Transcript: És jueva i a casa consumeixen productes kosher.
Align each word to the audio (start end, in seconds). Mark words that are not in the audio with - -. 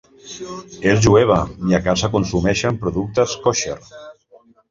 És 0.93 1.01
jueva 1.07 1.37
i 1.73 1.77
a 1.79 1.81
casa 1.89 2.09
consumeixen 2.17 2.81
productes 2.87 3.37
kosher. 3.47 3.79